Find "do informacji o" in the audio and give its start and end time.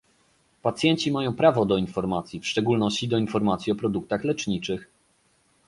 3.07-3.75